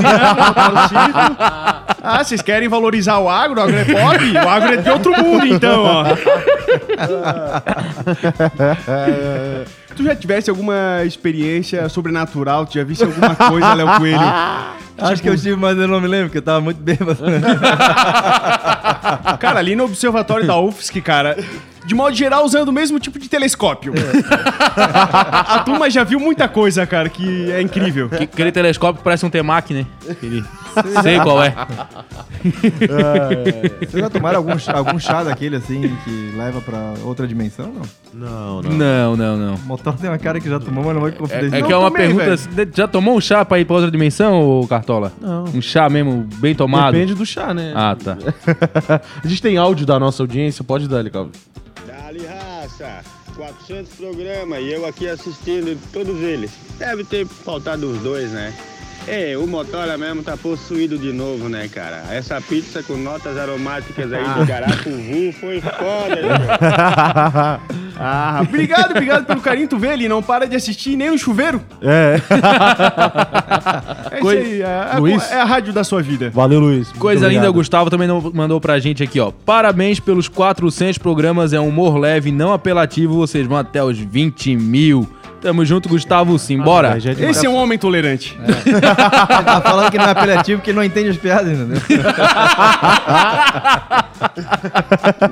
[0.87, 1.35] círculo.
[2.01, 3.59] Ah, vocês querem valorizar o agro?
[3.59, 4.31] O agro é pop?
[4.31, 6.03] O agro é de outro mundo, então, ó.
[9.95, 12.65] tu já tivesse alguma experiência sobrenatural?
[12.65, 14.19] Tu já visse alguma coisa, Léo Coelho?
[14.97, 17.19] Acho que eu tive, mas eu não me lembro, porque eu tava muito bêbado.
[19.39, 21.37] Cara, ali no observatório da UFSC, cara,
[21.85, 23.93] de modo geral, usando o mesmo tipo de telescópio.
[24.77, 28.09] A turma já viu muita coisa, cara, que é incrível.
[28.09, 29.85] Que- Aquele telescópio que parece um Temac, né?
[30.09, 30.43] Aquele...
[31.01, 31.53] Sei qual é.
[33.79, 37.71] Vocês já tomaram algum, chá- algum chá daquele assim que leva pra outra dimensão?
[38.13, 38.61] Não.
[38.61, 38.71] não, não.
[38.71, 39.55] Não, não, não.
[39.55, 41.53] O motor tem uma cara que já tomou, mas não vai É, confidenciar.
[41.53, 42.23] é Não que é uma tomei, pergunta.
[42.25, 42.33] velho.
[42.33, 45.11] assim, Já tomou um chá pra ir pra outra dimensão, ô Cartola?
[45.21, 45.45] Não.
[45.45, 46.93] Um chá mesmo, bem tomado?
[46.93, 47.71] Depende do chá, né?
[47.75, 48.17] Ah, tá.
[49.23, 51.31] a gente tem áudio da nossa audiência, pode dar, Calvin.
[52.65, 53.03] Raça,
[53.35, 56.51] 400 programas e eu aqui assistindo todos eles.
[56.79, 58.53] Deve ter faltado os dois, né?
[59.07, 62.03] É, o Motora mesmo tá possuído de novo, né, cara?
[62.09, 67.59] Essa pizza com notas aromáticas aí de Garapuvu foi foda, né?
[67.97, 69.67] Ah, obrigado, obrigado pelo carinho.
[69.67, 71.61] Tu vê, ele não para de assistir nem no chuveiro.
[71.83, 72.19] É.
[74.11, 75.31] É Coi- isso aí, é a, Luiz?
[75.31, 76.31] é a rádio da sua vida.
[76.33, 76.87] Valeu, Luiz.
[76.87, 77.49] Muito Coisa linda, obrigado.
[77.51, 79.31] o Gustavo também não- mandou pra gente aqui, ó.
[79.45, 84.55] Parabéns pelos 400 programas, é um humor leve, não apelativo, vocês vão até os 20
[84.55, 85.07] mil.
[85.41, 86.97] Tamo junto, Gustavo, simbora.
[86.97, 87.29] É, já é.
[87.29, 88.37] Esse é um homem tolerante.
[88.65, 91.81] Ele tá falando que não é apelativo porque não entende as piadas, entendeu?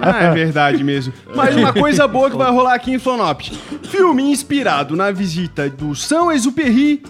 [0.01, 1.13] Ah, é verdade mesmo.
[1.33, 3.51] Mas uma coisa boa que vai rolar aqui em Flonopes.
[3.83, 7.01] Filme inspirado na visita do São Exupéry,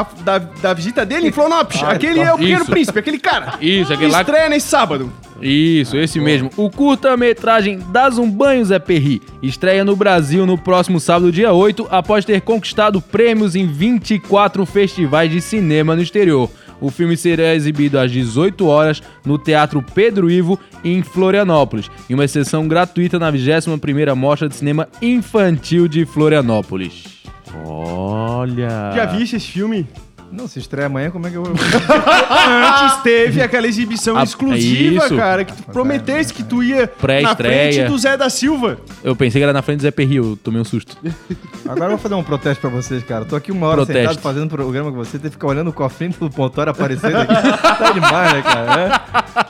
[0.00, 1.82] a- da, da visita dele em Flonopes.
[1.82, 2.70] aquele é o Pequeno Isso.
[2.70, 3.54] Príncipe, aquele cara.
[3.60, 5.12] Isso, aquele lá- Estreia nesse sábado.
[5.40, 6.50] Isso, esse mesmo.
[6.56, 11.86] O curta-metragem Das um Banho Zé Perri estreia no Brasil no próximo sábado, dia 8,
[11.90, 16.48] após ter conquistado prêmios em 24 festivais de cinema no exterior.
[16.80, 22.26] O filme será exibido às 18 horas no Teatro Pedro Ivo, em Florianópolis, em uma
[22.26, 27.21] sessão gratuita na 21ª Mostra de Cinema Infantil de Florianópolis.
[27.64, 28.92] Olha.
[28.94, 29.86] Já viste esse filme?
[30.32, 31.52] Não, se estreia amanhã, como é que eu vou...
[31.54, 35.14] Antes teve aquela exibição Ah, exclusiva, isso.
[35.16, 37.72] cara, que tu prometesse que tu ia na Pré-estreia.
[37.74, 38.78] frente do Zé da Silva.
[39.04, 40.96] Eu pensei que era na frente do Zé Perri, eu tomei um susto.
[41.68, 43.24] Agora eu vou fazer um protesto pra vocês, cara.
[43.26, 44.00] Tô aqui uma hora Protesto.
[44.00, 47.34] sentado fazendo programa com você, tem que ficar olhando o cofrinho do Pontório aparecendo aqui.
[47.62, 49.02] tá demais, né, cara?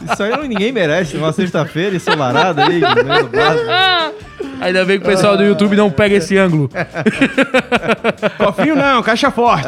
[0.08, 0.12] É.
[0.12, 1.16] Isso aí não- ninguém merece.
[1.16, 3.60] Uma sexta-feira ensolarada aí, no meio do braço.
[4.60, 6.68] Ainda bem que o pessoal do YouTube não pega esse ângulo.
[8.38, 9.66] Cofrinho não, caixa forte.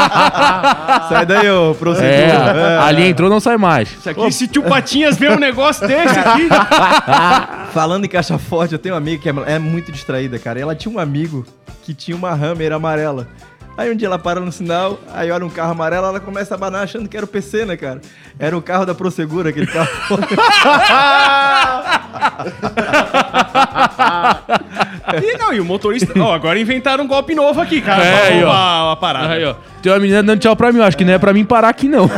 [1.08, 2.08] Sai daí, ô procedura.
[2.10, 3.90] É, ali entrou, não sai mais.
[3.90, 6.48] Isso aqui, se tio Patinhas vê um negócio desse aqui...
[7.72, 10.58] Falando em caixa forte, eu tenho uma amiga que é, é muito distraída, cara.
[10.58, 11.46] E ela tinha um amigo
[11.84, 13.28] que tinha uma Hammer amarela.
[13.76, 16.56] Aí um dia ela para no sinal, aí olha um carro amarelo, ela começa a
[16.56, 18.00] abanar achando que era o PC, né, cara?
[18.38, 19.88] Era o carro da Prosegura, aquele carro.
[25.22, 26.12] E não, e o motorista...
[26.20, 28.04] Ó, agora inventaram um golpe novo aqui, cara.
[28.04, 28.92] É, aí, ó.
[28.92, 29.34] a parada.
[29.34, 29.54] Aí, ó.
[29.82, 31.68] Tem uma menina dando tchau pra mim, eu acho que não é pra mim parar
[31.68, 32.08] aqui, não.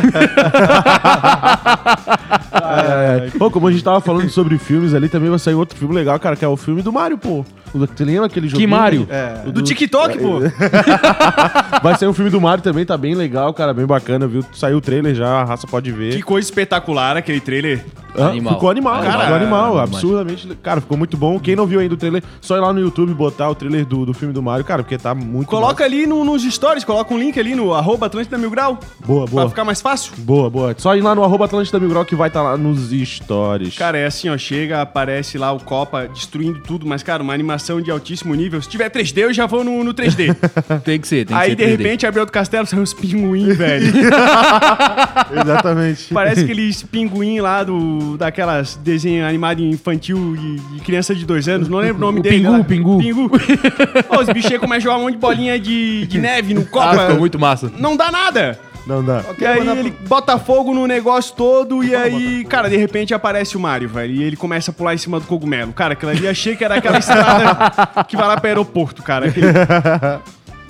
[2.54, 5.94] É, Pô, como a gente tava falando sobre filmes ali, também vai sair outro filme
[5.94, 7.44] legal, cara, que é o filme do Mario, pô.
[7.74, 8.68] Você lembra aquele jogo?
[8.68, 9.06] Mario?
[9.10, 9.50] É.
[9.50, 10.40] Do TikTok, pô.
[11.82, 14.44] Vai sair um filme do Mario também, tá bem legal, cara, bem bacana, viu?
[14.52, 16.14] Saiu o trailer já, a raça pode ver.
[16.14, 17.84] Que coisa espetacular aquele trailer.
[18.16, 18.28] Hã?
[18.28, 18.54] Animal.
[18.54, 19.78] Ficou animal, Cara, ficou animal, animal.
[19.84, 20.48] absurdamente.
[20.62, 21.40] Cara, ficou muito bom.
[21.40, 24.04] Quem não viu ainda o trailer, só ir lá no YouTube botar o trailer do,
[24.04, 27.18] do filme do Mario, cara, porque tá muito Coloca ali no- nos stories, coloca um
[27.18, 28.74] link ali no arroba Atlântida Mil Grau.
[28.74, 28.86] massa.
[29.06, 29.48] Boa, Pra boa.
[29.48, 30.12] ficar mais fácil.
[30.18, 30.74] Boa, boa.
[30.76, 33.76] Só ir lá no arroba Atlântida Mil Grau que vai estar lá nos stories.
[33.78, 37.80] Cara, é assim, ó, chega, aparece lá o Copa destruindo tudo, mas, cara, uma animação
[37.80, 38.60] de altíssimo nível.
[38.60, 40.34] Se tiver 3D, eu já vou no, no 3D.
[40.84, 41.68] tem que ser, tem que Aí, de 3D.
[41.76, 43.92] repente, abriu outro castelo, saiu uns pinguim, velho.
[45.42, 46.12] Exatamente.
[46.12, 51.68] Parece aqueles pinguim lá do, daquelas desenho animado infantil e, e criança de dois anos.
[51.68, 52.36] Não lembro o nome O dele.
[52.38, 52.64] Pingu, lá.
[52.64, 52.98] Pingu.
[52.98, 53.30] Pingu.
[54.08, 56.66] Pô, os bichos começam a jogar um monte de bolinha de, de neve no Ah,
[56.70, 56.98] Copa.
[56.98, 57.70] ficou muito massa.
[57.78, 58.58] Não dá nada.
[58.84, 59.22] Não dá.
[59.38, 63.60] E aí ele bota fogo no negócio todo e aí, cara, de repente aparece o
[63.60, 64.12] Mario, velho.
[64.12, 65.72] E ele começa a pular em cima do cogumelo.
[65.72, 69.26] Cara, aquilo ali achei que era aquela estrada que vai lá pro aeroporto, cara.
[69.28, 69.46] Aquele-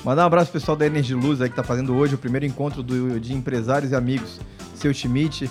[0.04, 2.44] Mandar um abraço pro pessoal da Energy Luz aí que tá fazendo hoje o primeiro
[2.44, 4.40] encontro do- de empresários e amigos.
[4.74, 5.48] Seu Schmidt.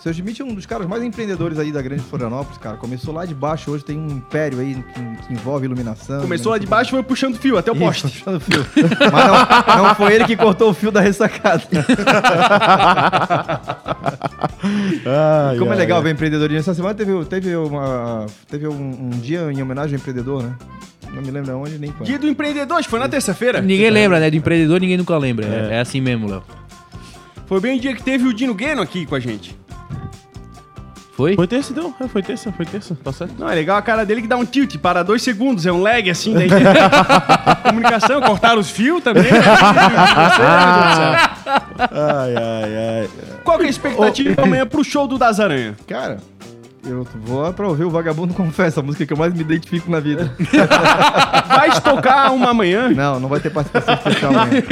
[0.00, 2.76] Seu Schmidt é um dos caras mais empreendedores aí da grande Florianópolis, cara.
[2.76, 6.20] Começou lá de baixo, hoje tem um império aí que, que envolve iluminação.
[6.20, 8.02] Começou lá de baixo e foi puxando fio até o Ih, poste.
[8.02, 8.64] puxando fio.
[9.12, 11.64] Mas não, não foi ele que cortou o fio da ressacada.
[15.58, 16.60] Como é legal ver empreendedorismo.
[16.60, 20.54] Essa semana teve, teve, uma, teve um, um dia em homenagem ao empreendedor, né?
[21.12, 22.06] Não me lembro aonde nem quando.
[22.06, 23.60] Dia do empreendedor, acho que foi na terça-feira.
[23.60, 24.30] Ninguém lembra, né?
[24.30, 25.46] Do empreendedor ninguém nunca lembra.
[25.46, 26.42] É, é assim mesmo, Léo.
[27.46, 29.56] Foi bem o dia que teve o Dino Gueno aqui com a gente.
[31.18, 31.34] Foi?
[31.34, 31.92] Foi terça, então?
[31.98, 33.34] É, foi terça, foi terça, tá certo?
[33.36, 35.82] Não, é legal a cara dele que dá um tilt para dois segundos, é um
[35.82, 36.48] lag assim daí.
[37.64, 39.24] Comunicação, cortaram os fios também.
[39.24, 39.30] né?
[41.90, 43.08] Ai, ai, ai.
[43.42, 45.74] Qual que é a expectativa amanhã pro show do Das Aranha?
[45.88, 46.18] Cara,
[46.88, 49.90] eu vou lá pra ouvir o Vagabundo Confessa, a música que eu mais me identifico
[49.90, 50.32] na vida.
[51.48, 52.88] Vai tocar uma amanhã?
[52.90, 54.62] Não, não vai ter participação especial amanhã.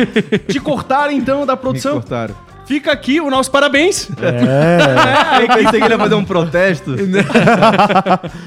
[0.49, 1.95] Te cortaram então da Me produção?
[1.95, 2.35] cortaram.
[2.67, 4.09] Fica aqui o nosso parabéns.
[4.21, 5.43] É.
[5.45, 6.95] Eu pensei que ele ia fazer um protesto.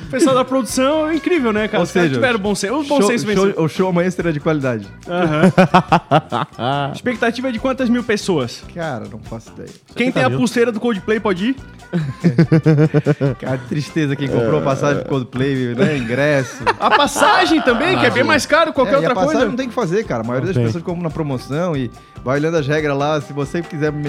[0.10, 1.82] O pessoal da produção é incrível, né, cara?
[1.82, 2.74] Ou seja, tiveram bom senso.
[2.80, 4.88] O bom Show- senso show- o show amanhã será de qualidade.
[5.08, 6.92] Aham.
[6.94, 8.64] Expectativa é de quantas mil pessoas?
[8.74, 9.70] Cara, não faço ideia.
[9.96, 11.56] Quem tem a pulseira do Coldplay pode ir?
[13.40, 15.98] Cara, tristeza quem comprou passagem pro Coldplay, né?
[15.98, 16.64] Ingresso.
[16.80, 19.36] A passagem também, que é bem mais caro que qualquer É, e outra a passagem
[19.38, 19.50] coisa.
[19.50, 20.22] não tem o que fazer, cara.
[20.24, 20.66] A maioria das tem.
[20.66, 21.92] pessoas compram na promoção e
[22.24, 23.22] vai olhando as regras lá.
[23.22, 24.09] Se você quiser me-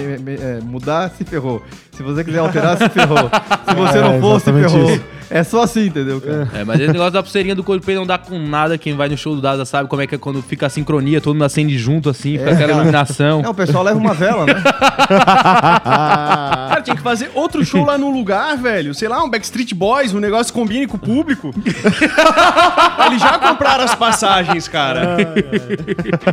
[0.63, 1.61] mudar, se ferrou.
[1.91, 3.29] Se você quiser alterar, se ferrou.
[3.67, 4.91] Se você É, não for, se ferrou.
[4.91, 5.03] isso.
[5.33, 6.47] É só assim, entendeu, cara?
[6.53, 8.77] É, mas esse negócio da pulseirinha do Coldplay não dá com nada.
[8.77, 11.21] Quem vai no show do Daza sabe como é que é quando fica a sincronia,
[11.21, 13.41] todo mundo acende junto assim, fica aquela iluminação.
[13.43, 14.53] É, o pessoal leva uma vela, né?
[15.81, 18.93] Cara, tinha que fazer outro show lá no lugar, velho.
[18.93, 21.53] Sei lá, um Backstreet Boys, um negócio que combine com o público.
[23.07, 25.17] Eles já compraram as passagens, cara.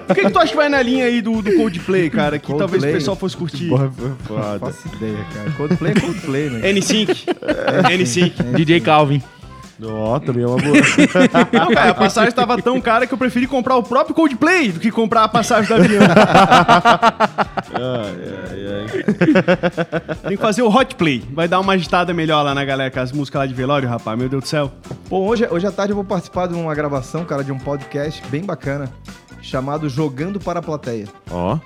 [0.06, 2.38] Por que, que tu acha que vai na linha aí do, do Coldplay, cara?
[2.38, 2.92] Que talvez o Coldplay.
[2.94, 3.68] pessoal fosse curtir.
[3.68, 4.58] Porra, foi Não foda.
[4.60, 5.50] faço ideia, cara.
[5.52, 6.72] Coldplay é Coldplay, né?
[6.72, 7.16] N5.
[7.90, 8.54] N5.
[8.54, 9.22] DJ Calvin.
[9.84, 10.74] Ó, também é uma boa.
[11.52, 14.80] Não, cara, a passagem tava tão cara que eu preferi comprar o próprio Coldplay do
[14.80, 16.02] que comprar a passagem do avião.
[20.26, 21.22] Tem que fazer o Hot Play.
[21.32, 24.18] Vai dar uma agitada melhor lá na galera com as músicas lá de velório, rapaz.
[24.18, 24.72] Meu Deus do céu.
[25.08, 28.22] Bom, hoje, hoje à tarde eu vou participar de uma gravação, cara, de um podcast
[28.28, 28.90] bem bacana,
[29.42, 31.06] chamado Jogando para a Plateia.
[31.30, 31.58] Ó.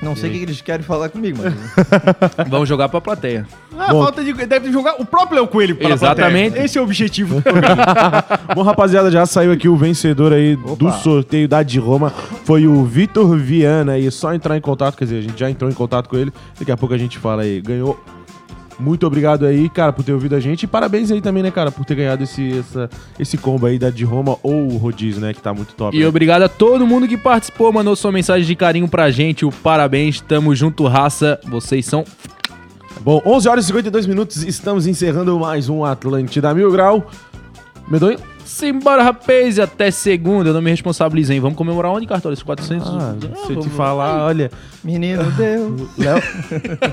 [0.00, 1.54] Não sei o que eles querem falar comigo, mas...
[2.48, 3.46] Vamos jogar pra plateia.
[3.76, 4.02] Ah, Bom.
[4.02, 4.32] falta de.
[4.32, 6.58] Deve jogar o próprio Léo Coelho para Exatamente.
[6.58, 7.42] Esse é o objetivo.
[8.54, 12.10] Bom, rapaziada, já saiu aqui o vencedor aí do sorteio da de Roma.
[12.44, 14.10] Foi o Vitor Viana aí.
[14.10, 16.32] Só entrar em contato, quer dizer, a gente já entrou em contato com ele.
[16.58, 17.60] Daqui a pouco a gente fala aí.
[17.60, 17.98] Ganhou.
[18.78, 20.62] Muito obrigado aí, cara, por ter ouvido a gente.
[20.62, 22.88] E parabéns aí também, né, cara, por ter ganhado esse, essa,
[23.18, 25.96] esse combo aí da de Roma ou o rodízio, né, que tá muito top.
[25.96, 26.06] E né?
[26.06, 29.44] obrigado a todo mundo que participou, mandou sua mensagem de carinho pra gente.
[29.44, 31.40] O parabéns, tamo junto, raça.
[31.44, 32.04] Vocês são.
[33.00, 37.10] Bom, 11 horas e 52 minutos, estamos encerrando mais um Atlântida Mil Grau.
[37.88, 38.18] Medonho?
[38.48, 40.48] Simbora, rapaz, e até segunda.
[40.48, 41.38] Eu não me responsabilizo, hein?
[41.40, 42.32] Vamos comemorar onde, Cartola?
[42.32, 42.88] Esses 400?
[42.88, 44.50] Ah, Ah, se eu te vamos- falar, olha...
[44.82, 45.82] Menino Deus.
[45.98, 46.22] Léo...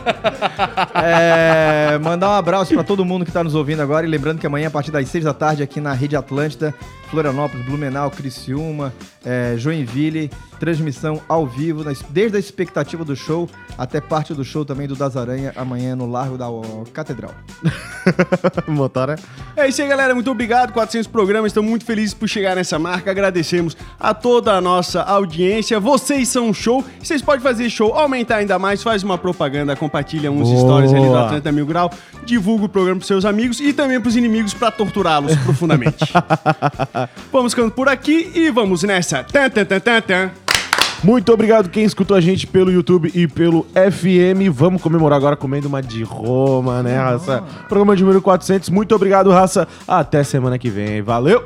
[0.93, 4.47] É, mandar um abraço pra todo mundo que tá nos ouvindo agora e lembrando que
[4.47, 6.73] amanhã a partir das 6 da tarde aqui na Rede Atlântida,
[7.09, 14.33] Florianópolis, Blumenau, Criciúma, é, Joinville, transmissão ao vivo, desde a expectativa do show até parte
[14.33, 16.45] do show também do Das Aranha amanhã no Largo da
[16.93, 17.31] Catedral.
[18.67, 19.17] Motora.
[19.55, 20.13] É isso aí, galera.
[20.13, 20.71] Muito obrigado.
[20.71, 21.49] 400 programas.
[21.49, 23.11] Estamos muito felizes por chegar nessa marca.
[23.11, 25.79] Agradecemos a toda a nossa audiência.
[25.79, 26.83] Vocês são um show.
[27.01, 28.81] Vocês podem fazer show, aumentar ainda mais.
[28.81, 30.59] Faz uma propaganda, compartilha uns Boa.
[30.59, 31.91] stories ali do Atlanta Mil Grau.
[32.23, 36.05] Divulga o programa pros seus amigos e também pros inimigos para torturá-los profundamente.
[37.31, 39.23] vamos ficando por aqui e vamos nessa.
[39.23, 40.31] Tan, tan, tan, tan, tan.
[41.03, 44.49] Muito obrigado quem escutou a gente pelo YouTube e pelo FM.
[44.51, 47.43] Vamos comemorar agora comendo uma de Roma, né, raça?
[47.69, 48.69] Programa de número 400.
[48.69, 49.67] Muito obrigado, raça.
[49.87, 51.01] Até semana que vem.
[51.03, 51.43] Valeu!